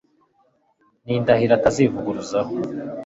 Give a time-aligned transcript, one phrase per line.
[1.05, 2.53] ni indahiro atazivuguruzaho